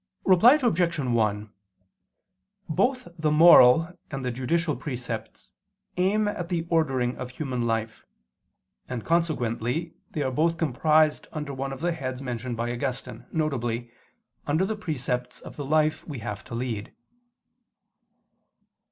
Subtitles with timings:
[0.25, 0.97] Reply Obj.
[0.97, 1.53] 1:
[2.67, 5.51] Both the moral and the judicial precepts
[5.95, 8.03] aim at the ordering of human life:
[8.89, 13.91] and consequently they are both comprised under one of the heads mentioned by Augustine, viz.
[14.47, 16.95] under the precepts of the life we have to lead.